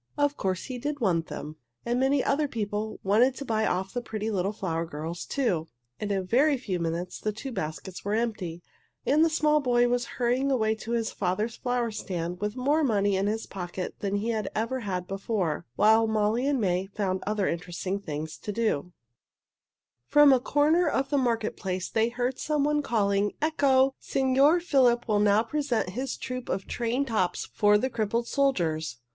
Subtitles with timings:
[0.17, 4.01] Of course he did want them, and many other people wanted to buy of the
[4.01, 5.67] pretty little flower girls, too.
[5.99, 8.63] In a very few minutes the two baskets were empty,
[9.05, 13.15] and the small boy was hurrying away to his father's flower stand with more money
[13.15, 17.47] in his pocket than he had ever had before, while Molly and May found other
[17.47, 18.91] interesting things to do.
[20.15, 22.09] [Illustration: They watched Filippo spin his tops] From a corner of the market place they
[22.09, 23.93] heard some one calling, "Ecco!
[23.99, 28.97] Signor Filippo will now present his troup of trained tops for the crippled soldiers."